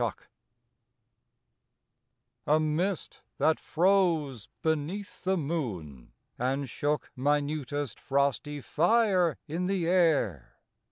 [0.01, 0.13] COLD
[2.47, 10.57] A mist that froze beneath the moon and shook Minutest frosty fire in the air.